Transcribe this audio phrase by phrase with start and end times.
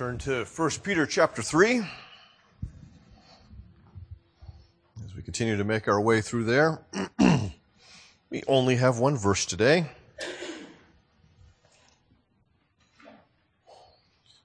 [0.00, 1.82] Turn to 1 Peter chapter 3
[5.04, 6.80] as we continue to make our way through there.
[8.30, 9.90] we only have one verse today.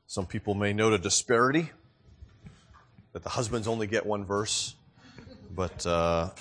[0.08, 1.72] Some people may note a disparity
[3.14, 4.76] that the husbands only get one verse,
[5.56, 6.32] but uh,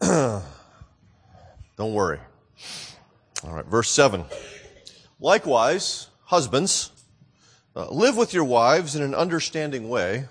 [1.76, 2.18] don't worry.
[3.44, 4.24] All right, verse 7.
[5.20, 6.90] Likewise, husbands,
[7.76, 10.26] uh, live with your wives in an understanding way,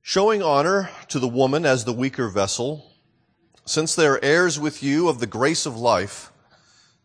[0.00, 2.92] showing honor to the woman as the weaker vessel,
[3.64, 6.32] since they are heirs with you of the grace of life,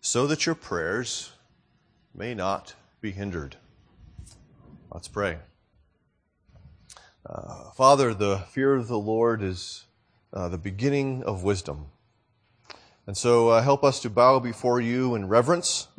[0.02, 1.32] so that your prayers
[2.16, 3.58] may not be hindered.
[4.91, 5.38] Let's pray.
[7.24, 9.84] Uh, Father, the fear of the Lord is
[10.34, 11.88] uh, the beginning of wisdom.
[13.05, 15.90] And so uh, help us to bow before you in reverence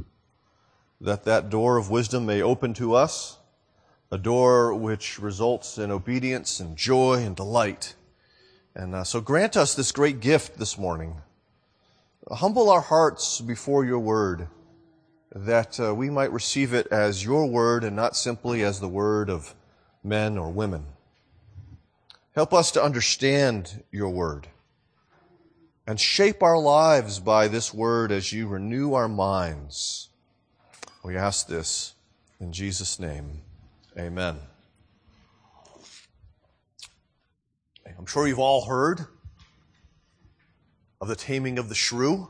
[1.01, 3.39] that that door of wisdom may open to us,
[4.11, 7.95] a door which results in obedience and joy and delight.
[8.75, 11.20] And uh, so grant us this great gift this morning.
[12.31, 14.48] Humble our hearts before your word,
[15.34, 19.31] that uh, we might receive it as your word and not simply as the word
[19.31, 19.55] of
[20.03, 20.87] men or women.
[22.34, 24.48] Help us to understand your word
[25.87, 30.08] and shape our lives by this word as you renew our minds
[31.09, 31.95] we ask this
[32.39, 33.41] in Jesus' name.
[33.98, 34.37] Amen.
[37.98, 39.06] I'm sure you've all heard
[41.00, 42.28] of The Taming of the Shrew,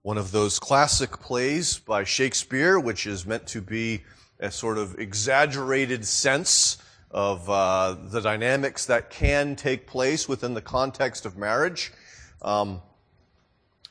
[0.00, 4.04] one of those classic plays by Shakespeare, which is meant to be
[4.40, 6.78] a sort of exaggerated sense
[7.10, 11.92] of uh, the dynamics that can take place within the context of marriage.
[12.40, 12.80] Um,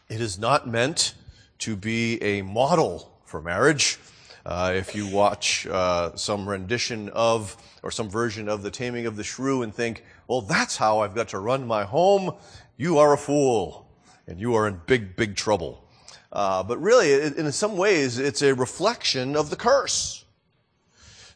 [0.09, 1.13] it is not meant
[1.59, 3.99] to be a model for marriage.
[4.45, 9.15] Uh, if you watch uh, some rendition of or some version of The Taming of
[9.15, 12.33] the Shrew and think, well, that's how I've got to run my home,
[12.77, 13.87] you are a fool
[14.27, 15.83] and you are in big, big trouble.
[16.31, 20.25] Uh, but really, in some ways, it's a reflection of the curse.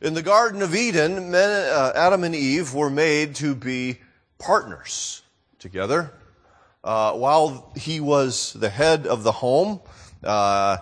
[0.02, 4.00] In the Garden of Eden, men, uh, Adam and Eve were made to be
[4.38, 5.24] partners
[5.58, 6.14] together.
[6.84, 9.82] Uh, while he was the head of the home,
[10.24, 10.78] uh,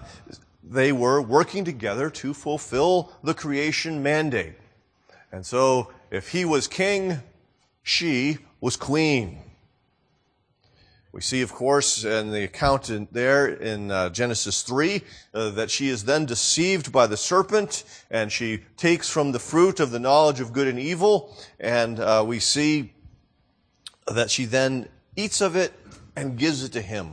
[0.69, 4.55] they were working together to fulfill the creation mandate.
[5.31, 7.19] And so, if he was king,
[7.83, 9.39] she was queen.
[11.11, 15.01] We see, of course, in the account in there in uh, Genesis 3,
[15.33, 19.79] uh, that she is then deceived by the serpent, and she takes from the fruit
[19.79, 22.94] of the knowledge of good and evil, and uh, we see
[24.06, 25.73] that she then eats of it
[26.16, 27.11] and gives it to him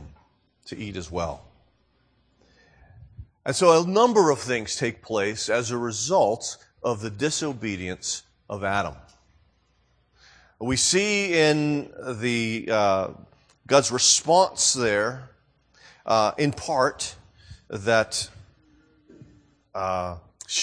[0.65, 1.44] to eat as well.
[3.45, 8.63] And so a number of things take place as a result of the disobedience of
[8.63, 8.95] Adam.
[10.59, 13.07] We see in the uh,
[13.67, 15.29] God's response there,
[16.05, 17.15] uh, in part,
[17.69, 18.29] that
[19.75, 20.17] uh,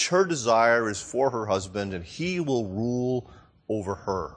[0.08, 3.30] her desire is for her husband, and he will rule
[3.68, 4.36] over her.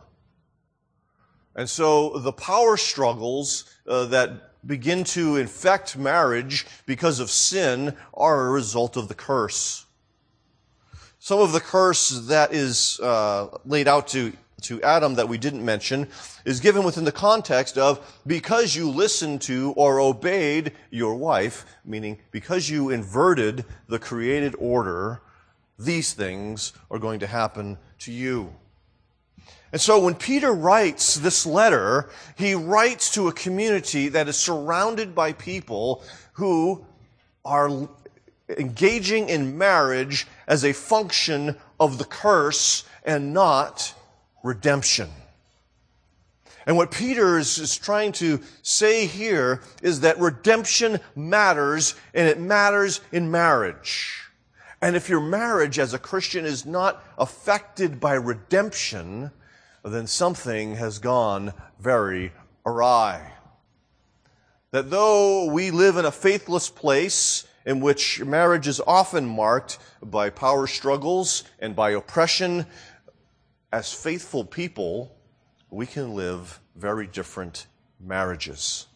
[1.56, 8.48] And so the power struggles uh, that begin to infect marriage because of sin are
[8.48, 9.86] a result of the curse.
[11.20, 15.66] Some of the curse that is uh, laid out to, to Adam that we didn't
[15.66, 16.08] mention
[16.46, 22.20] is given within the context of because you listened to or obeyed your wife, meaning
[22.32, 25.22] because you inverted the created order,
[25.80, 28.54] these things are going to happen to you.
[29.76, 35.14] And so when Peter writes this letter, he writes to a community that is surrounded
[35.14, 36.02] by people
[36.36, 36.86] who
[37.44, 37.90] are
[38.48, 43.94] engaging in marriage as a function of the curse and not
[44.44, 45.10] redemption.
[46.66, 52.40] And what Peter is, is, trying to say here is that redemption matters and it
[52.40, 54.22] matters in marriage.
[54.82, 59.32] And if your marriage as a Christian is not affected by redemption,
[59.94, 62.32] then something has gone very
[62.66, 63.34] awry.
[64.72, 70.30] That though we live in a faithless place in which marriage is often marked by
[70.30, 72.66] power struggles and by oppression,
[73.72, 75.16] as faithful people,
[75.70, 77.68] we can live very different
[78.00, 78.88] marriages.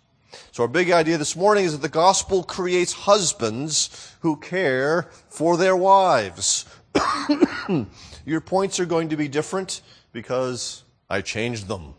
[0.51, 5.57] So our big idea this morning is that the gospel creates husbands who care for
[5.57, 6.65] their wives.
[8.25, 9.81] Your points are going to be different
[10.11, 11.93] because I changed them.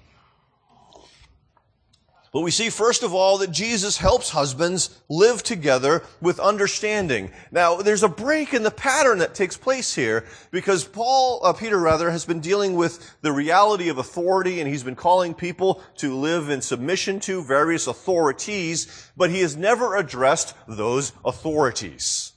[2.32, 7.32] But we see first of all that Jesus helps husbands live together with understanding.
[7.50, 11.76] Now, there's a break in the pattern that takes place here because Paul, uh, Peter
[11.76, 16.14] rather, has been dealing with the reality of authority and he's been calling people to
[16.14, 22.32] live in submission to various authorities, but he has never addressed those authorities.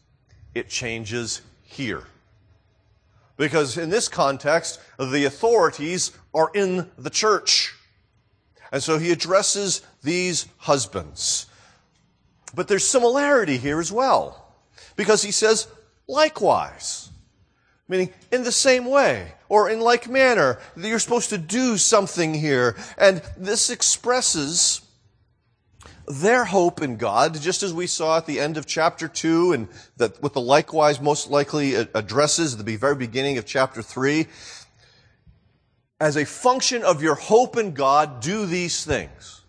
[0.55, 2.07] It changes here.
[3.37, 7.73] Because in this context, the authorities are in the church.
[8.71, 11.47] And so he addresses these husbands.
[12.55, 14.55] But there's similarity here as well.
[14.95, 15.67] Because he says,
[16.07, 17.09] likewise.
[17.87, 22.33] Meaning, in the same way, or in like manner, that you're supposed to do something
[22.33, 22.75] here.
[22.97, 24.81] And this expresses
[26.07, 29.67] their hope in God, just as we saw at the end of chapter 2, and
[29.97, 34.27] that what the likewise most likely addresses the very beginning of chapter 3
[36.03, 39.41] as a function of your hope in God, do these things.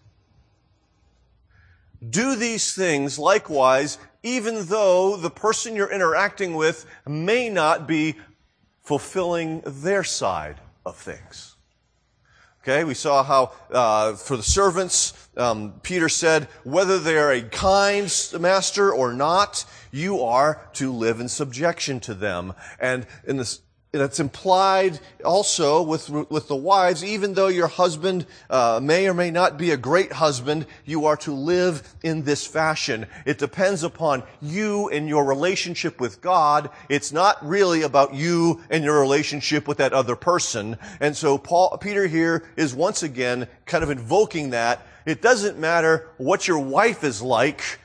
[2.09, 8.15] Do these things likewise, even though the person you're interacting with may not be
[8.83, 11.54] fulfilling their side of things.
[12.67, 18.11] Okay, we saw how uh, for the servants, um, Peter said, whether they're a kind
[18.41, 22.55] master or not, you are to live in subjection to them.
[22.81, 23.61] And in this
[23.99, 29.31] that's implied also with, with the wives, even though your husband uh, may or may
[29.31, 33.07] not be a great husband, you are to live in this fashion.
[33.25, 36.71] It depends upon you and your relationship with God.
[36.89, 40.77] It's not really about you and your relationship with that other person.
[41.01, 44.87] And so Paul, Peter here is once again kind of invoking that.
[45.07, 47.79] It doesn't matter what your wife is like.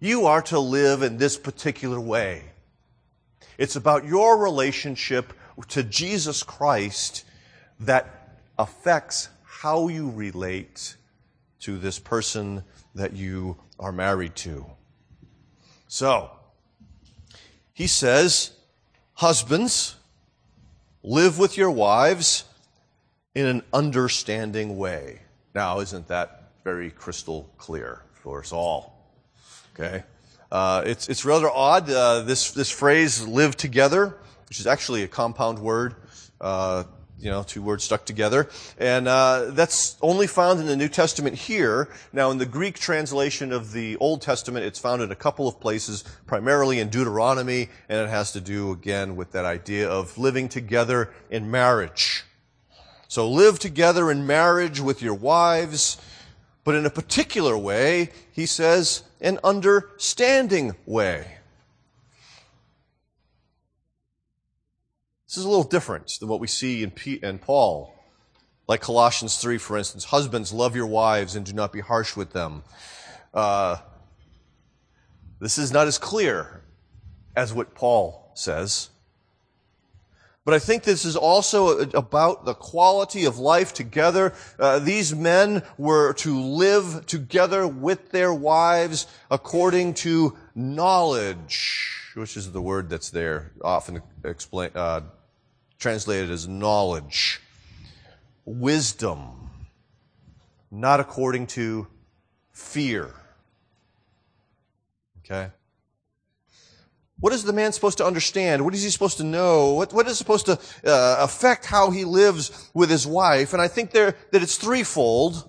[0.00, 2.44] You are to live in this particular way.
[3.56, 5.32] It's about your relationship
[5.68, 7.24] to Jesus Christ
[7.80, 10.96] that affects how you relate
[11.60, 12.64] to this person
[12.94, 14.66] that you are married to.
[15.88, 16.30] So,
[17.72, 18.52] he says,
[19.14, 19.96] husbands,
[21.02, 22.44] live with your wives
[23.34, 25.20] in an understanding way.
[25.54, 29.12] Now, isn't that very crystal clear for us all?
[29.74, 30.04] Okay.
[30.52, 34.16] Uh, it's, it's rather odd, uh, this, this phrase, live together
[34.48, 35.94] which is actually a compound word,
[36.40, 36.84] uh,
[37.18, 38.48] you know, two words stuck together.
[38.76, 41.88] And uh, that's only found in the New Testament here.
[42.12, 45.60] Now, in the Greek translation of the Old Testament, it's found in a couple of
[45.60, 50.48] places, primarily in Deuteronomy, and it has to do, again, with that idea of living
[50.48, 52.24] together in marriage.
[53.08, 55.98] So live together in marriage with your wives,
[56.64, 61.33] but in a particular way, he says, an understanding way.
[65.34, 67.92] This is a little different than what we see in, P- in Paul.
[68.68, 72.32] Like Colossians 3, for instance, husbands, love your wives and do not be harsh with
[72.32, 72.62] them.
[73.34, 73.78] Uh,
[75.40, 76.62] this is not as clear
[77.34, 78.90] as what Paul says.
[80.44, 84.34] But I think this is also about the quality of life together.
[84.56, 92.52] Uh, these men were to live together with their wives according to knowledge, which is
[92.52, 95.00] the word that's there, often explain, uh,
[95.84, 97.42] translated as knowledge,
[98.46, 99.50] wisdom,
[100.70, 101.86] not according to
[102.52, 103.10] fear.
[105.18, 105.50] Okay?
[107.20, 108.64] What is the man supposed to understand?
[108.64, 109.74] What is he supposed to know?
[109.74, 113.52] What, what is supposed to uh, affect how he lives with his wife?
[113.52, 115.46] And I think there, that it's threefold.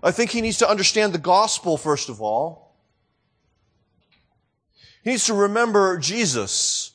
[0.00, 2.76] I think he needs to understand the gospel, first of all.
[5.02, 6.92] He needs to remember Jesus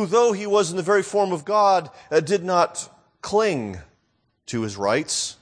[0.00, 2.88] who, though he was in the very form of God, uh, did not
[3.20, 3.78] cling
[4.46, 5.36] to his rights.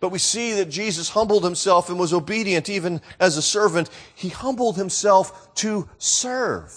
[0.00, 3.88] But we see that Jesus humbled himself and was obedient even as a servant.
[4.14, 6.72] He humbled himself to serve.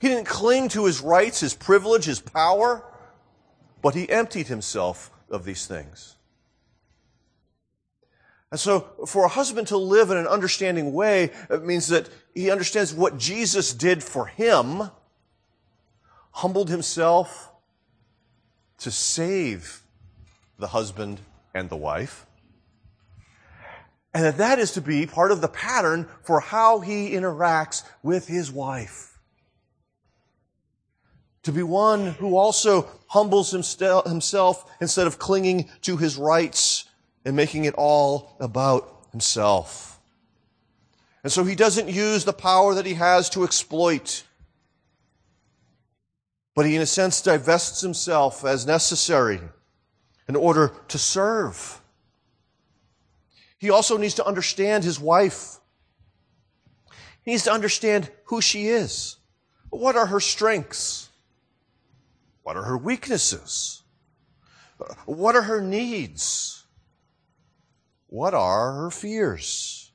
[0.00, 2.84] He didn't cling to his rights, his privilege, his power,
[3.82, 6.14] but he emptied himself of these things.
[8.52, 12.50] And so, for a husband to live in an understanding way, it means that he
[12.50, 14.90] understands what Jesus did for him
[16.32, 17.52] humbled himself
[18.78, 19.82] to save
[20.58, 21.20] the husband
[21.54, 22.26] and the wife.
[24.14, 28.26] And that that is to be part of the pattern for how he interacts with
[28.26, 29.18] his wife.
[31.44, 36.84] To be one who also humbles himself instead of clinging to his rights
[37.24, 40.00] and making it all about himself.
[41.22, 44.24] And so he doesn't use the power that he has to exploit
[46.54, 49.40] but he, in a sense, divests himself as necessary
[50.28, 51.80] in order to serve
[53.58, 55.60] He also needs to understand his wife.
[57.22, 59.18] He needs to understand who she is.
[59.70, 61.10] What are her strengths?
[62.42, 63.82] What are her weaknesses?
[65.06, 66.64] What are her needs?
[68.08, 69.92] What are her fears?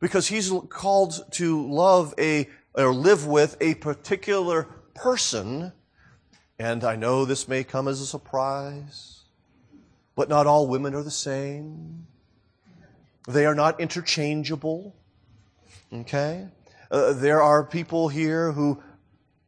[0.00, 4.66] Because he's called to love a, or live with a particular
[5.00, 5.72] person.
[6.58, 9.20] And I know this may come as a surprise,
[10.14, 12.06] but not all women are the same.
[13.26, 14.94] They are not interchangeable.
[15.92, 16.46] Okay?
[16.90, 18.82] Uh, there are people here who,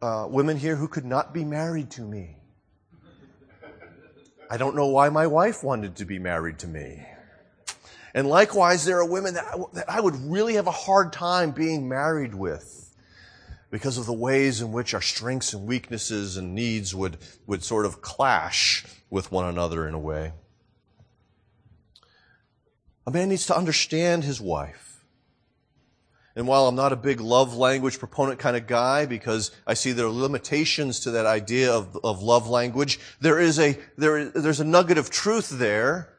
[0.00, 2.36] uh, women here who could not be married to me.
[4.50, 7.06] I don't know why my wife wanted to be married to me.
[8.14, 11.52] And likewise, there are women that I, that I would really have a hard time
[11.52, 12.81] being married with
[13.72, 17.86] because of the ways in which our strengths and weaknesses and needs would, would sort
[17.86, 20.32] of clash with one another in a way.
[23.06, 25.02] A man needs to understand his wife.
[26.36, 29.92] And while I'm not a big love language proponent kind of guy, because I see
[29.92, 34.60] there are limitations to that idea of, of love language, there is a, there, there's
[34.60, 36.11] a nugget of truth there.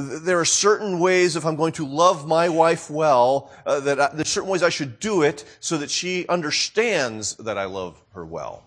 [0.00, 4.10] There are certain ways, if I'm going to love my wife well, uh, that I,
[4.14, 8.24] there's certain ways I should do it so that she understands that I love her
[8.24, 8.62] well.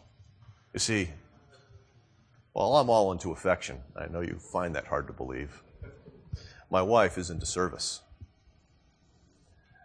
[0.73, 1.09] You see,
[2.53, 3.77] well, I'm all into affection.
[3.95, 5.63] I know you find that hard to believe.
[6.69, 8.01] My wife is into service.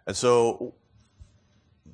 [0.05, 0.73] And so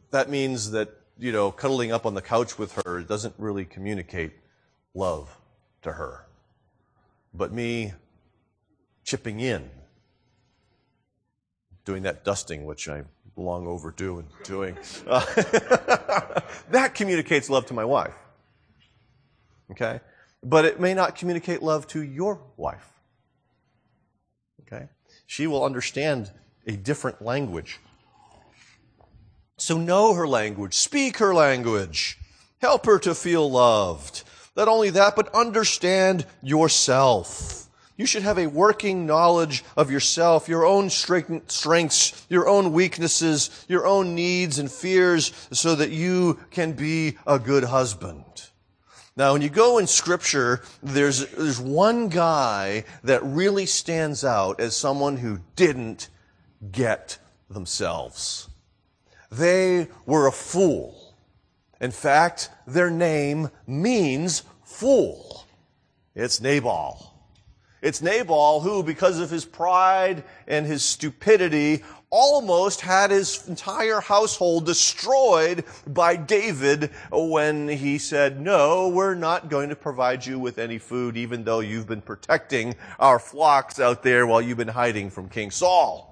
[0.10, 4.32] that means that, you know, cuddling up on the couch with her doesn't really communicate
[4.96, 5.38] love
[5.84, 6.26] to her.
[7.36, 7.94] But me
[9.04, 9.70] chipping in,
[11.86, 15.26] doing that dusting, which I'm long overdue in doing, uh,
[16.70, 18.16] that communicates love to my wife.
[19.72, 20.00] Okay?
[20.44, 22.88] But it may not communicate love to your wife.
[24.62, 24.88] Okay?
[25.26, 26.32] She will understand
[26.68, 27.80] a different language
[29.58, 32.18] so know her language, speak her language,
[32.60, 34.24] help her to feel loved.
[34.56, 37.70] Not only that, but understand yourself.
[37.96, 43.86] You should have a working knowledge of yourself, your own strengths, your own weaknesses, your
[43.86, 48.26] own needs and fears, so that you can be a good husband.
[49.16, 54.76] Now, when you go in scripture, there's, there's one guy that really stands out as
[54.76, 56.10] someone who didn't
[56.72, 58.50] get themselves.
[59.32, 61.16] They were a fool.
[61.80, 65.46] In fact, their name means fool.
[66.16, 67.13] It's Nabal.
[67.84, 74.66] It's Nabal who, because of his pride and his stupidity, almost had his entire household
[74.66, 80.78] destroyed by David when he said, no, we're not going to provide you with any
[80.78, 85.28] food, even though you've been protecting our flocks out there while you've been hiding from
[85.28, 86.10] King Saul.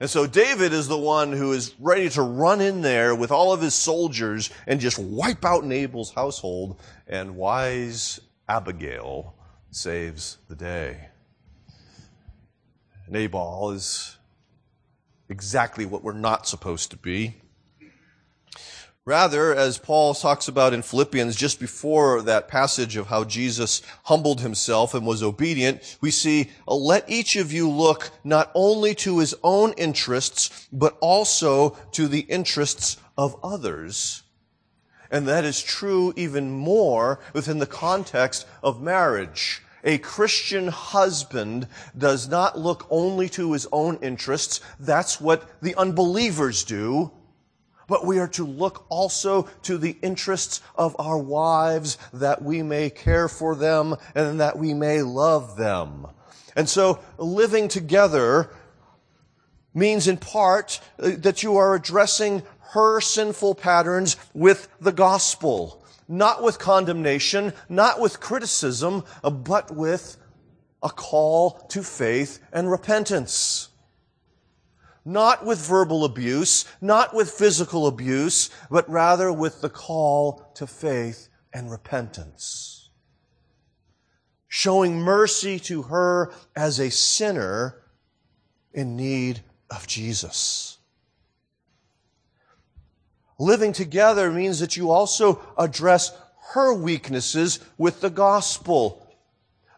[0.00, 3.52] And so David is the one who is ready to run in there with all
[3.52, 6.80] of his soldiers and just wipe out Nabal's household.
[7.06, 8.18] And wise
[8.48, 9.36] Abigail
[9.72, 11.08] saves the day.
[13.08, 14.18] Nabal is
[15.28, 17.36] exactly what we're not supposed to be.
[19.04, 24.40] Rather, as Paul talks about in Philippians, just before that passage of how Jesus humbled
[24.40, 29.18] himself and was obedient, we see, uh, let each of you look not only to
[29.18, 34.22] his own interests, but also to the interests of others.
[35.12, 39.62] And that is true even more within the context of marriage.
[39.84, 44.60] A Christian husband does not look only to his own interests.
[44.80, 47.12] That's what the unbelievers do
[47.88, 52.88] but we are to look also to the interests of our wives that we may
[52.88, 56.06] care for them and that we may love them.
[56.56, 58.48] And so living together
[59.74, 62.42] means in part uh, that you are addressing
[62.72, 70.16] her sinful patterns with the gospel, not with condemnation, not with criticism, uh, but with
[70.82, 73.70] a call to faith and repentance
[75.04, 81.28] not with verbal abuse, not with physical abuse, but rather with the call to faith
[81.52, 82.90] and repentance.
[84.48, 87.82] Showing mercy to her as a sinner
[88.72, 90.71] in need of Jesus.
[93.42, 96.16] Living together means that you also address
[96.54, 99.02] her weaknesses with the gospel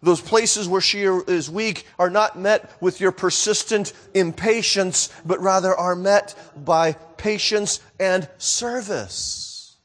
[0.04, 5.74] those places where she is weak are not met with your persistent impatience, but rather
[5.74, 9.76] are met by patience and service.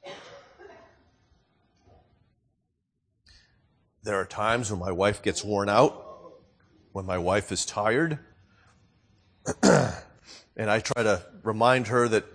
[4.03, 6.05] There are times when my wife gets worn out,
[6.91, 8.19] when my wife is tired.
[9.63, 12.25] and I try to remind her that,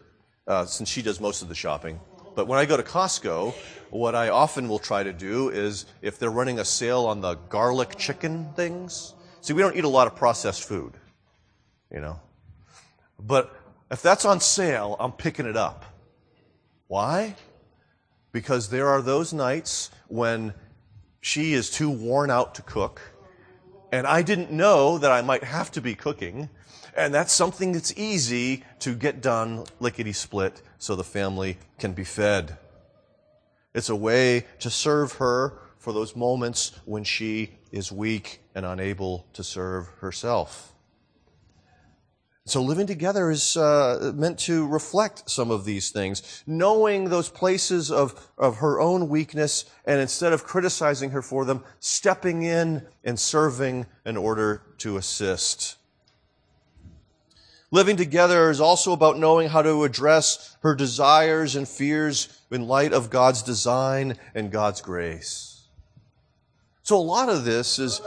[0.46, 2.00] uh, since she does most of the shopping,
[2.34, 3.54] but when I go to Costco,
[3.90, 7.34] what I often will try to do is if they're running a sale on the
[7.48, 10.94] garlic chicken things, see, we don't eat a lot of processed food,
[11.92, 12.20] you know.
[13.20, 13.54] But
[13.90, 15.84] if that's on sale, I'm picking it up.
[16.88, 17.36] Why?
[18.32, 20.54] Because there are those nights when
[21.20, 23.00] she is too worn out to cook,
[23.92, 26.50] and I didn't know that I might have to be cooking,
[26.96, 32.04] and that's something that's easy to get done lickety split so the family can be
[32.04, 32.56] fed.
[33.74, 39.26] It's a way to serve her for those moments when she is weak and unable
[39.32, 40.74] to serve herself.
[42.46, 47.90] So living together is uh, meant to reflect some of these things, knowing those places
[47.90, 53.18] of, of her own weakness, and instead of criticizing her for them, stepping in and
[53.18, 55.76] serving in order to assist.
[57.74, 62.92] Living together is also about knowing how to address her desires and fears in light
[62.92, 65.66] of God's design and God's grace.
[66.84, 68.00] So a lot of this is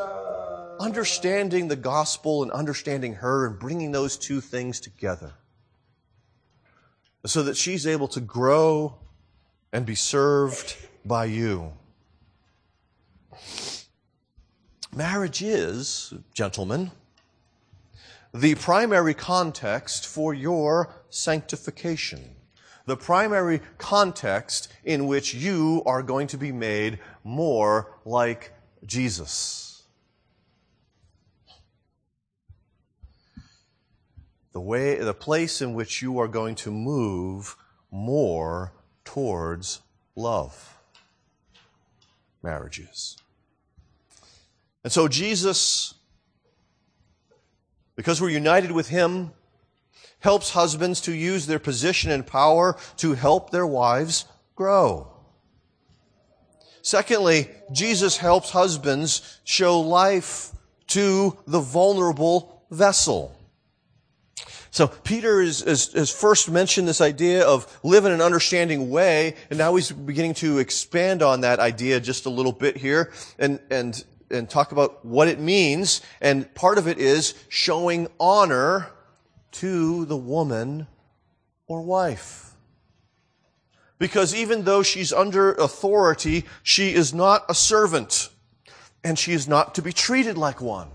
[0.80, 5.34] understanding the gospel and understanding her and bringing those two things together
[7.26, 8.96] so that she's able to grow
[9.74, 11.74] and be served by you.
[14.96, 16.92] Marriage is, gentlemen,
[18.38, 22.36] the primary context for your sanctification.
[22.86, 28.54] The primary context in which you are going to be made more like
[28.86, 29.84] Jesus.
[34.54, 37.56] The way, the place in which you are going to move
[37.92, 38.72] more
[39.04, 39.82] towards
[40.16, 40.78] love.
[42.44, 43.18] Marriages.
[44.84, 45.96] And so Jesus
[47.98, 49.32] because we're united with Him,
[50.20, 54.26] helps husbands to use their position and power to help their wives
[54.56, 55.12] grow.
[56.82, 60.54] Secondly, Jesus helps husbands show life
[60.88, 63.34] to the vulnerable vessel.
[64.72, 69.36] So Peter is, is, has first mentioned this idea of live in an understanding way,
[69.50, 73.12] and now he's beginning to expand on that idea just a little bit here.
[73.40, 76.02] And, and and talk about what it means.
[76.22, 78.90] And part of it is showing honor
[79.54, 80.88] to the woman
[81.68, 82.52] or wife.
[84.00, 88.30] Because even though she's under authority, she is not a servant.
[89.04, 90.90] And she is not to be treated like one.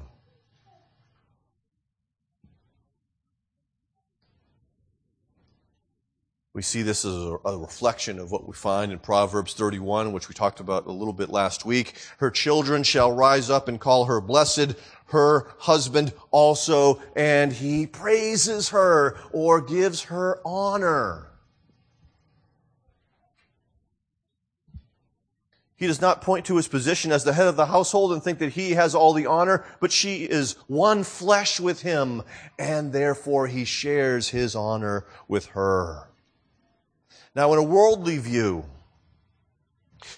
[6.54, 10.34] We see this as a, reflection of what we find in Proverbs 31, which we
[10.34, 11.94] talked about a little bit last week.
[12.18, 14.74] Her children shall rise up and call her blessed,
[15.06, 21.28] her husband also, and he praises her or gives her honor.
[25.74, 28.40] He does not point to his position as the head of the household and think
[28.40, 32.22] that he has all the honor, but she is one flesh with him,
[32.58, 36.11] and therefore he shares his honor with her.
[37.34, 38.64] Now, in a worldly view,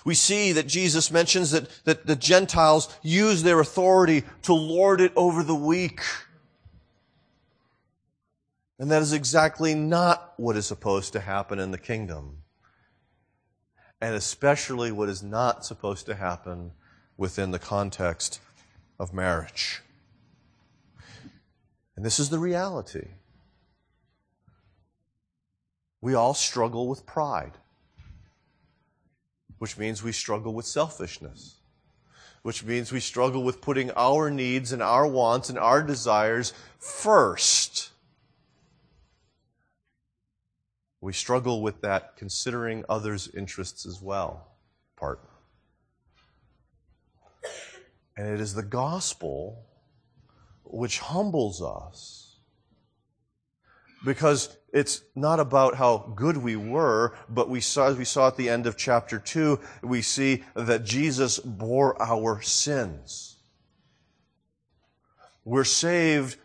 [0.04, 5.12] we see that Jesus mentions that, that the Gentiles use their authority to lord it
[5.14, 6.00] over the weak.
[8.78, 12.38] And that is exactly not what is supposed to happen in the kingdom.
[14.00, 16.72] And especially what is not supposed to happen
[17.16, 18.40] within the context
[18.98, 19.80] of marriage.
[21.96, 23.08] And this is the reality
[26.04, 27.52] we all struggle with pride,
[29.56, 31.54] which means we struggle with selfishness,
[32.42, 37.88] which means we struggle with putting our needs and our wants and our desires first.
[41.00, 44.48] We struggle with that considering others' interests as well,
[44.96, 45.20] part.
[48.14, 49.64] And it is the gospel
[50.64, 52.36] which humbles us
[54.04, 58.36] because it's not about how good we were, but we saw, as we saw at
[58.36, 63.36] the end of chapter 2, we see that Jesus bore our sins.
[65.44, 66.38] We're saved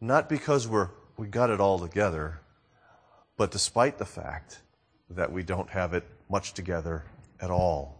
[0.00, 2.40] not because we're, we got it all together,
[3.36, 4.60] but despite the fact
[5.08, 7.04] that we don't have it much together
[7.40, 7.96] at all.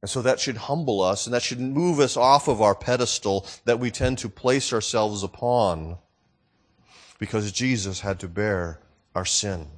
[0.00, 3.46] And so that should humble us and that should move us off of our pedestal
[3.66, 5.98] that we tend to place ourselves upon
[7.18, 8.80] because Jesus had to bear
[9.14, 9.68] our sin.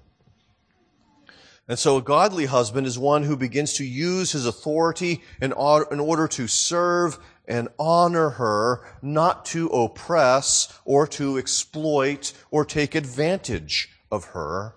[1.68, 6.26] And so a godly husband is one who begins to use his authority in order
[6.28, 14.26] to serve and honor her, not to oppress or to exploit or take advantage of
[14.26, 14.74] her.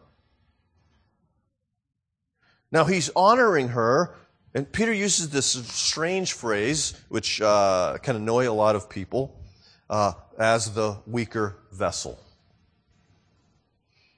[2.72, 4.16] Now he's honoring her,
[4.54, 9.42] and Peter uses this strange phrase, which uh, can annoy a lot of people,
[9.90, 12.20] uh, as the weaker vessel.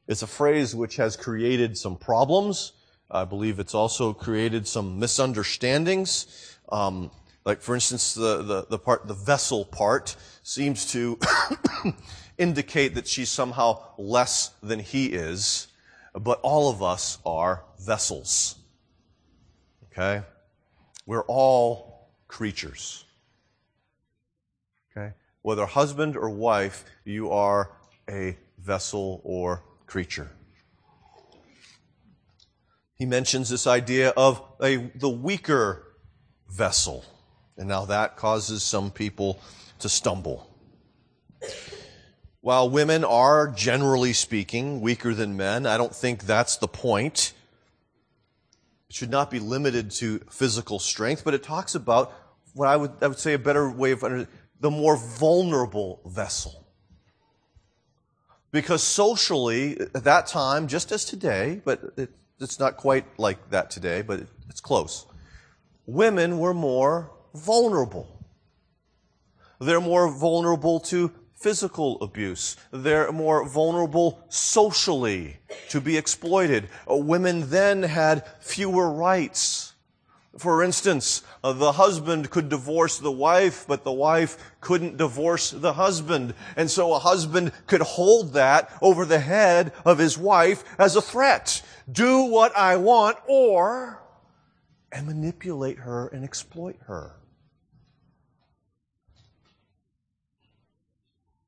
[0.07, 2.73] It's a phrase which has created some problems.
[3.09, 6.57] I believe it's also created some misunderstandings.
[6.69, 7.11] Um,
[7.45, 11.19] like, for instance, the, the, the part, the vessel part seems to
[12.37, 15.67] indicate that she's somehow less than he is,
[16.13, 18.55] but all of us are vessels.
[19.91, 20.23] Okay?
[21.05, 23.05] We're all creatures.
[24.91, 25.13] Okay?
[25.41, 27.71] Whether husband or wife, you are
[28.09, 29.63] a vessel or
[29.93, 30.31] creature.
[32.95, 35.85] He mentions this idea of a, the weaker
[36.49, 37.05] vessel.
[37.57, 39.39] And now that causes some people
[39.77, 40.49] to stumble.
[42.41, 47.33] While women are, generally speaking, weaker than men, I don't think that's the point.
[48.89, 52.11] It should not be limited to physical strength, but it talks about
[52.55, 56.62] what I would, I would say a better way of understanding, the more vulnerable vessel.
[58.53, 63.71] Because socially, at that time, just as today, but it, it's not quite like that
[63.71, 65.07] today, but it's close.
[65.87, 68.07] Women were more vulnerable.
[69.59, 72.55] They're more vulnerable to physical abuse.
[72.71, 75.37] They're more vulnerable socially
[75.69, 76.69] to be exploited.
[76.87, 79.73] Women then had fewer rights.
[80.37, 85.73] For instance, uh, the husband could divorce the wife, but the wife couldn't divorce the
[85.73, 86.33] husband.
[86.55, 91.01] And so a husband could hold that over the head of his wife as a
[91.01, 91.61] threat.
[91.91, 94.01] Do what I want or,
[94.91, 97.17] and manipulate her and exploit her.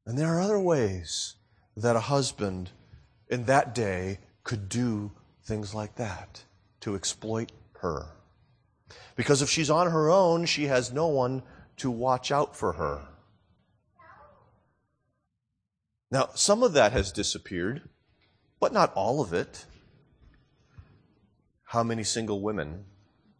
[0.05, 1.35] And there are other ways
[1.77, 2.71] that a husband
[3.29, 5.11] in that day could do
[5.43, 6.43] things like that
[6.81, 8.07] to exploit her.
[9.15, 11.43] Because if she's on her own, she has no one
[11.77, 13.07] to watch out for her.
[16.11, 17.89] Now, some of that has disappeared,
[18.59, 19.65] but not all of it.
[21.63, 22.85] How many single women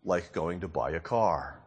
[0.03, 1.61] like going to buy a car?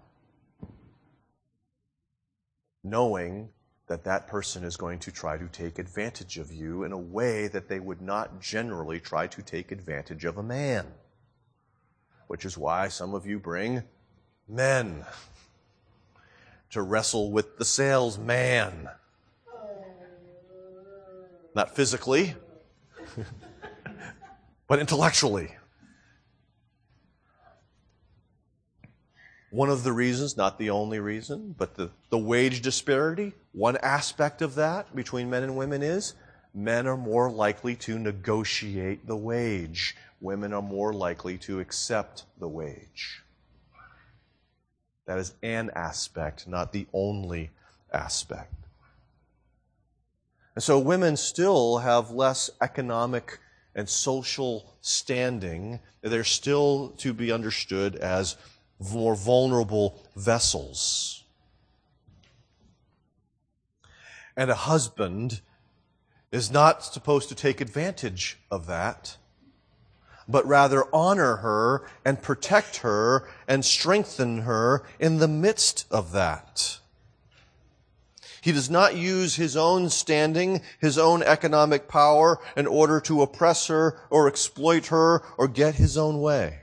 [2.82, 3.50] Knowing
[3.88, 7.48] that that person is going to try to take advantage of you in a way
[7.48, 10.86] that they would not generally try to take advantage of a man.
[12.26, 13.82] Which is why some of you bring
[14.48, 15.04] men
[16.70, 18.88] to wrestle with the salesman.
[21.54, 22.34] Not physically,
[24.68, 25.54] but intellectually.
[29.50, 34.42] One of the reasons, not the only reason, but the, the wage disparity, one aspect
[34.42, 36.14] of that between men and women is
[36.54, 39.96] men are more likely to negotiate the wage.
[40.20, 43.22] Women are more likely to accept the wage.
[45.08, 47.50] That is an aspect, not the only
[47.90, 48.52] aspect.
[50.54, 53.38] And so women still have less economic
[53.74, 55.80] and social standing.
[56.02, 58.36] They're still to be understood as
[58.78, 61.24] more vulnerable vessels.
[64.36, 65.40] And a husband
[66.30, 69.16] is not supposed to take advantage of that,
[70.28, 76.78] but rather honor her and protect her and strengthen her in the midst of that.
[78.40, 83.66] He does not use his own standing, his own economic power in order to oppress
[83.66, 86.60] her or exploit her or get his own way.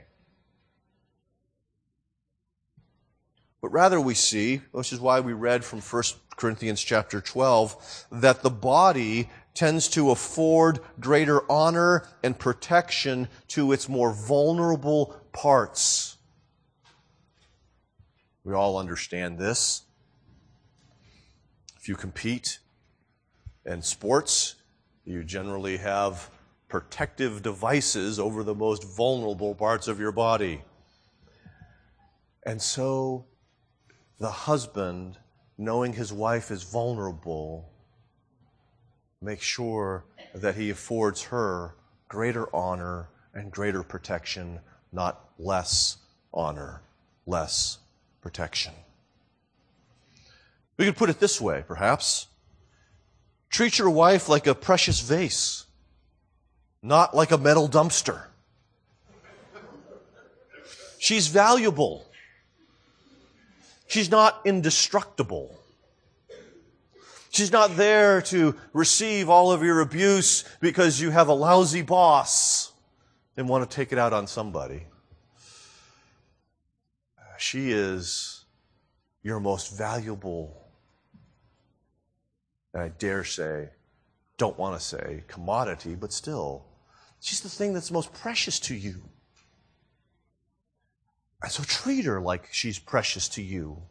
[3.60, 6.02] But rather we see, which is why we read from 1
[6.36, 13.88] Corinthians chapter 12, that the body tends to afford greater honor and protection to its
[13.88, 16.18] more vulnerable parts.
[18.44, 19.82] We all understand this.
[21.76, 22.60] If you compete
[23.64, 24.54] in sports,
[25.04, 26.30] you generally have
[26.68, 30.62] protective devices over the most vulnerable parts of your body.
[32.44, 33.26] And so
[34.18, 35.18] the husband,
[35.58, 37.72] knowing his wife is vulnerable,
[39.20, 41.74] makes sure that he affords her
[42.08, 44.60] greater honor and greater protection,
[44.92, 45.98] not less
[46.32, 46.82] honor,
[47.26, 47.78] less
[48.20, 48.72] protection.
[50.76, 52.26] We could put it this way, perhaps.
[53.48, 55.64] Treat your wife like a precious vase,
[56.82, 58.24] not like a metal dumpster.
[60.98, 62.04] She's valuable.
[63.86, 65.55] She's not indestructible.
[67.36, 72.72] She's not there to receive all of your abuse because you have a lousy boss
[73.36, 74.84] and want to take it out on somebody.
[77.36, 78.46] She is
[79.22, 80.64] your most valuable,
[82.72, 83.68] and I dare say,
[84.38, 86.64] don't want to say commodity, but still,
[87.20, 89.02] she's the thing that's most precious to you.
[91.42, 93.82] And so treat her like she's precious to you,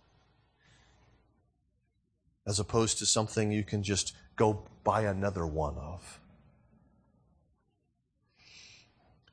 [2.48, 6.20] as opposed to something you can just go buy another one of.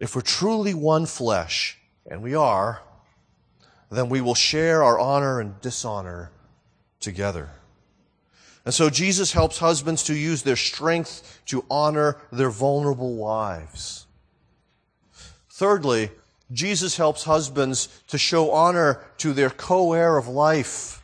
[0.01, 1.79] If we're truly one flesh,
[2.11, 2.83] and we are,
[3.91, 6.33] then we will share our honor and dishonor
[7.01, 7.51] together.
[8.65, 14.07] And so Jesus helps husbands to use their strength to honor their vulnerable wives.
[15.51, 16.11] Thirdly,
[16.53, 21.02] Jesus helps husbands to show honor to their co-heir of life.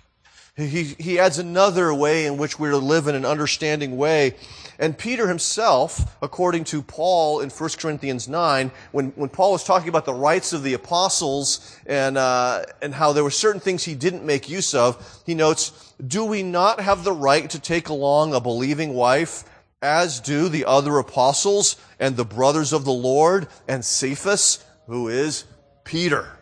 [0.59, 4.35] He, he adds another way in which we're to live in an understanding way
[4.81, 9.89] and Peter himself, according to Paul in 1 Corinthians 9, when, when Paul was talking
[9.89, 13.97] about the rights of the apostles and, uh, and how there were certain things he
[13.97, 18.35] didn't make use of, he notes, Do we not have the right to take along
[18.35, 19.43] a believing wife,
[19.83, 25.45] as do the other apostles and the brothers of the Lord and Cephas, who is
[25.83, 26.38] Peter?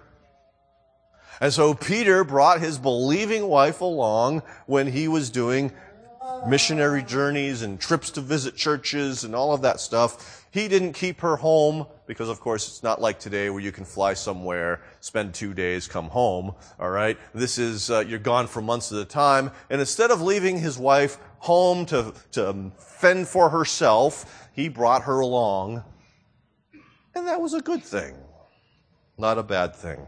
[1.40, 5.72] And so Peter brought his believing wife along when he was doing
[6.46, 10.46] missionary journeys and trips to visit churches and all of that stuff.
[10.50, 13.84] He didn't keep her home because, of course, it's not like today where you can
[13.84, 16.54] fly somewhere, spend two days, come home.
[16.78, 17.18] All right.
[17.34, 19.50] This is, uh, you're gone for months at a time.
[19.68, 25.20] And instead of leaving his wife home to, to fend for herself, he brought her
[25.20, 25.84] along.
[27.14, 28.14] And that was a good thing,
[29.18, 30.06] not a bad thing.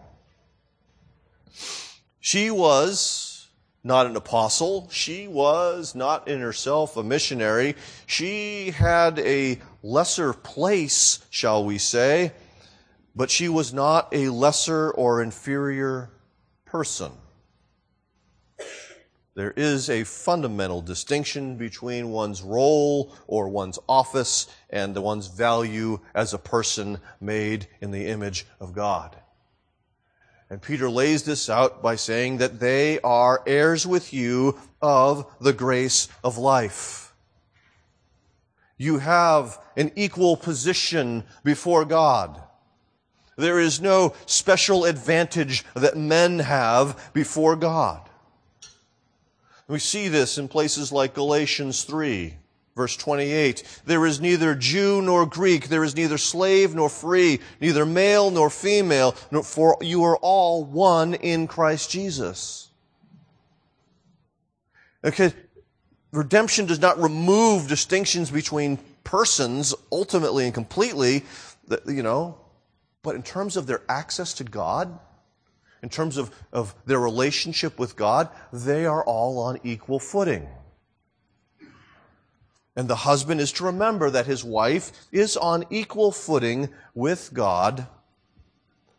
[2.21, 3.49] She was
[3.85, 4.89] not an apostle.
[4.91, 7.75] She was not in herself a missionary.
[8.07, 12.33] She had a lesser place, shall we say,
[13.15, 16.11] but she was not a lesser or inferior
[16.65, 17.13] person.
[19.35, 26.35] There is a fundamental distinction between one's role or one's office and one's value as
[26.35, 29.17] a person made in the image of God.
[30.51, 35.53] And Peter lays this out by saying that they are heirs with you of the
[35.53, 37.13] grace of life.
[38.79, 42.43] You have an equal position before God.
[43.37, 48.09] There is no special advantage that men have before God.
[49.69, 52.35] We see this in places like Galatians 3.
[52.79, 57.85] Verse 28, there is neither Jew nor Greek, there is neither slave nor free, neither
[57.85, 59.11] male nor female,
[59.43, 62.71] for you are all one in Christ Jesus.
[65.03, 65.33] Okay,
[66.13, 71.25] redemption does not remove distinctions between persons ultimately and completely,
[71.85, 72.39] you know,
[73.03, 74.97] but in terms of their access to God,
[75.83, 80.47] in terms of, of their relationship with God, they are all on equal footing.
[82.79, 87.89] And the husband is to remember that his wife is on equal footing with God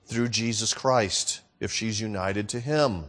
[0.05, 3.05] through Jesus Christ if she's united to him.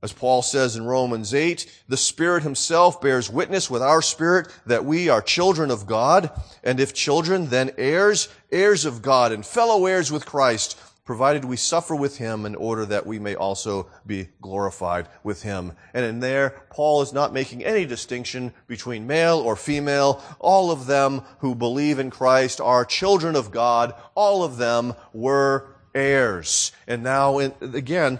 [0.00, 4.84] As Paul says in Romans 8, the Spirit himself bears witness with our spirit that
[4.84, 6.30] we are children of God,
[6.62, 11.56] and if children, then heirs, heirs of God, and fellow heirs with Christ, provided we
[11.56, 15.72] suffer with him in order that we may also be glorified with him.
[15.94, 20.22] And in there, Paul is not making any distinction between male or female.
[20.38, 23.94] All of them who believe in Christ are children of God.
[24.14, 26.72] All of them were heirs.
[26.86, 28.18] And now, again,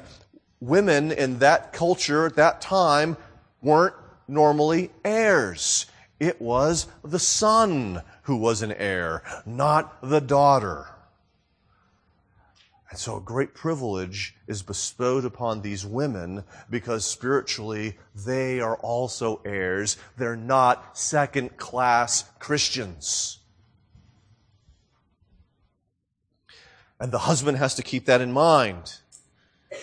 [0.58, 3.18] women in that culture at that time
[3.60, 3.96] weren't
[4.26, 5.84] normally heirs.
[6.18, 10.86] It was the son who was an heir, not the daughter.
[12.90, 19.42] And so a great privilege is bestowed upon these women because spiritually they are also
[19.44, 19.98] heirs.
[20.16, 23.40] They're not second class Christians.
[26.98, 28.94] And the husband has to keep that in mind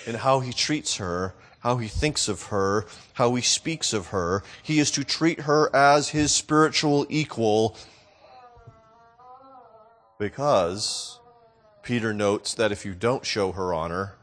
[0.07, 4.43] in how he treats her, how he thinks of her, how he speaks of her.
[4.63, 7.77] He is to treat her as his spiritual equal
[10.17, 11.19] because
[11.85, 14.15] Peter notes that if you don't show her honor,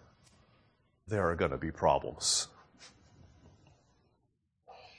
[1.06, 2.48] there are going to be problems.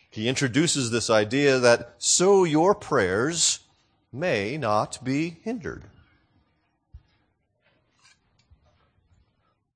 [0.09, 3.59] He introduces this idea that so your prayers
[4.13, 5.83] may not be hindered.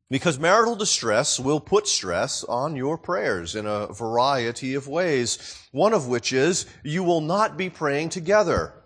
[0.09, 5.91] Because marital distress will put stress on your prayers in a variety of ways, one
[5.91, 8.76] of which is you will not be praying together.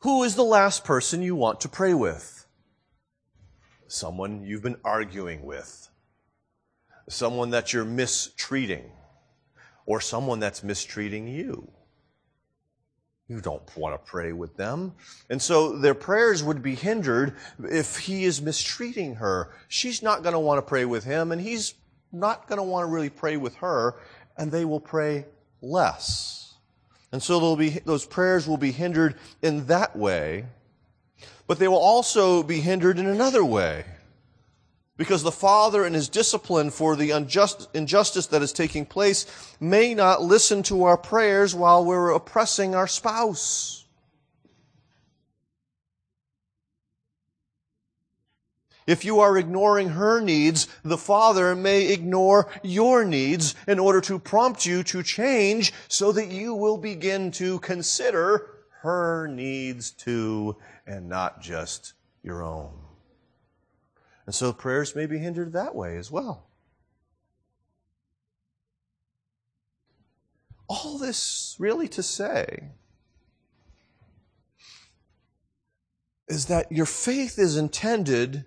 [0.00, 2.46] Who is the last person you want to pray with?
[3.88, 5.88] Someone you've been arguing with,
[7.08, 8.92] someone that you're mistreating,
[9.86, 11.72] or someone that's mistreating you.
[13.26, 14.94] You don't want to pray with them.
[15.28, 19.50] And so their prayers would be hindered if he is mistreating her.
[19.66, 21.74] She's not going to want to pray with him, and he's
[22.12, 23.96] not going to want to really pray with her,
[24.36, 25.26] and they will pray
[25.60, 26.47] less.
[27.12, 30.44] And so be, those prayers will be hindered in that way,
[31.46, 33.84] but they will also be hindered in another way.
[34.96, 39.26] Because the father in his discipline for the unjust, injustice that is taking place
[39.60, 43.86] may not listen to our prayers while we're oppressing our spouse.
[48.88, 54.18] If you are ignoring her needs, the Father may ignore your needs in order to
[54.18, 58.46] prompt you to change so that you will begin to consider
[58.80, 62.72] her needs too and not just your own.
[64.24, 66.46] And so prayers may be hindered that way as well.
[70.66, 72.70] All this really to say
[76.26, 78.46] is that your faith is intended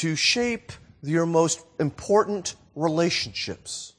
[0.00, 3.92] to shape your most important relationships.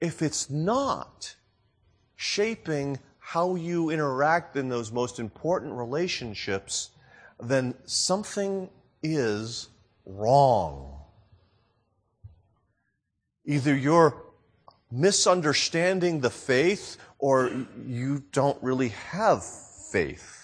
[0.00, 1.36] If it's not
[2.16, 6.92] shaping how you interact in those most important relationships,
[7.38, 8.70] then something
[9.02, 9.68] is
[10.06, 10.98] wrong.
[13.44, 14.16] Either you're
[14.90, 20.41] misunderstanding the faith or you don't really have faith.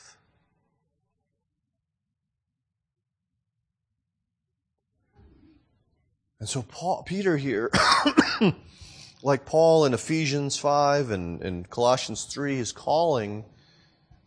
[6.40, 7.70] And so Paul, Peter here,
[9.22, 13.44] like Paul in Ephesians 5 and, and Colossians 3, is calling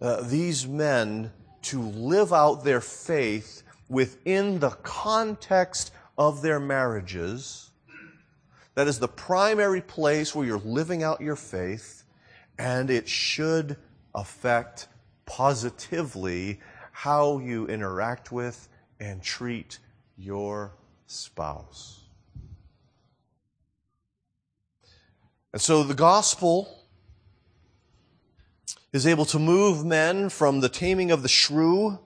[0.01, 7.69] uh, these men to live out their faith within the context of their marriages.
[8.75, 12.03] That is the primary place where you're living out your faith,
[12.57, 13.77] and it should
[14.13, 14.89] affect
[15.25, 16.59] positively
[16.91, 18.67] how you interact with
[18.99, 19.79] and treat
[20.17, 20.73] your
[21.05, 22.00] spouse.
[25.53, 26.85] And so the gospel
[28.93, 31.99] is able to move men from the taming of the shrew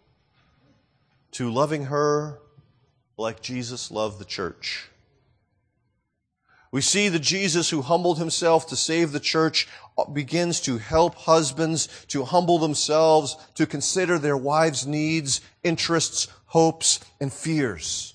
[1.32, 2.40] to loving her
[3.18, 4.90] like Jesus loved the church.
[6.72, 9.68] We see the Jesus who humbled himself to save the church
[10.12, 17.32] begins to help husbands to humble themselves, to consider their wives' needs, interests, hopes, and
[17.32, 18.14] fears.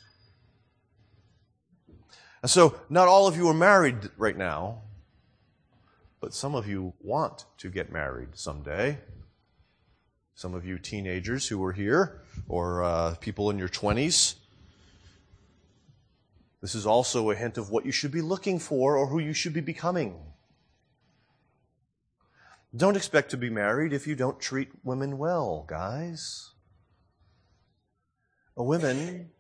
[2.43, 4.83] And so, not all of you are married right now
[6.21, 8.99] but some of you want to get married someday.
[10.35, 14.37] Some of you teenagers who are here, or uh, people in your 20s.
[16.61, 19.33] This is also a hint of what you should be looking for or who you
[19.33, 20.19] should be becoming.
[22.77, 26.53] Don't expect to be married if you don't treat women well, guys.
[28.57, 29.31] A women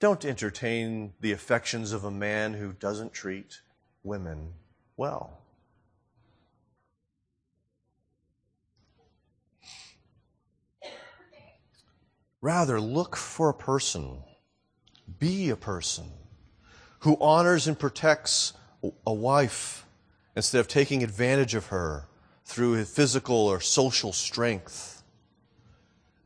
[0.00, 3.60] don't entertain the affections of a man who doesn't treat
[4.02, 4.52] women
[4.96, 5.38] well.
[12.40, 14.22] Rather, look for a person,
[15.18, 16.04] be a person
[17.00, 18.52] who honors and protects
[19.06, 19.86] a wife
[20.36, 22.04] instead of taking advantage of her
[22.44, 24.97] through physical or social strength.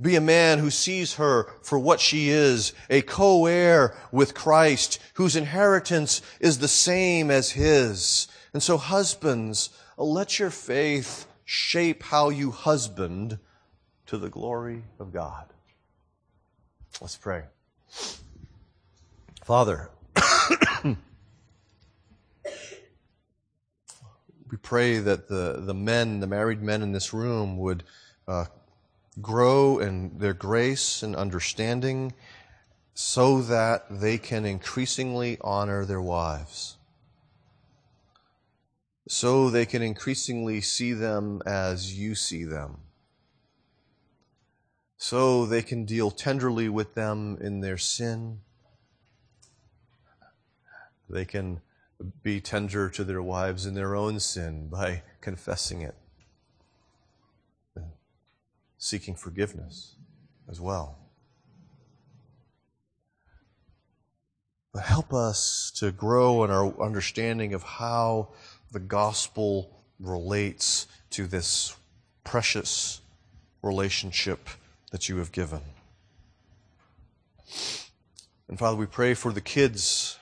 [0.02, 5.36] Be a man who sees her for what she is, a co-heir with Christ, whose
[5.36, 8.26] inheritance is the same as his.
[8.52, 13.38] And so husbands, let your faith shape how you husband
[14.06, 15.46] to the glory of God.
[17.00, 17.44] Let's pray.
[19.44, 19.88] Father,
[20.84, 20.96] we
[24.62, 27.84] pray that the, the men, the married men in this room would
[28.26, 28.46] uh,
[29.20, 32.14] grow in their grace and understanding
[32.94, 36.76] so that they can increasingly honor their wives.
[39.08, 42.78] So they can increasingly see them as you see them.
[44.96, 48.40] So they can deal tenderly with them in their sin.
[51.10, 51.60] They can
[52.22, 55.96] be tender to their wives in their own sin by confessing it
[58.82, 59.94] seeking forgiveness
[60.50, 60.98] as well.
[64.74, 68.30] But help us to grow in our understanding of how
[68.72, 71.76] the gospel relates to this
[72.24, 73.00] precious
[73.62, 74.48] relationship
[74.90, 75.60] that you have given.
[78.48, 80.18] And Father, we pray for the kids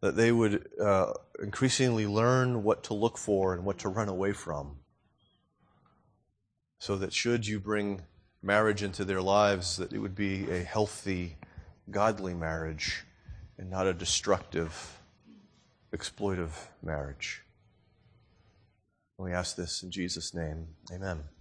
[0.00, 4.32] that they would uh, increasingly learn what to look for and what to run away
[4.32, 4.76] from.
[6.78, 8.02] So that should you bring
[8.42, 11.36] marriage into their lives, that it would be a healthy,
[11.90, 13.04] godly marriage
[13.58, 15.00] and not a destructive,
[15.94, 16.52] exploitive
[16.82, 17.42] marriage.
[19.18, 20.68] And We ask this in Jesus' name.
[20.92, 21.24] Amen.